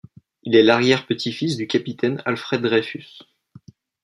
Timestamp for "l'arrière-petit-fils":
0.63-1.57